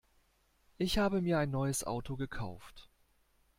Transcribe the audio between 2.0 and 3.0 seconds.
gekauft.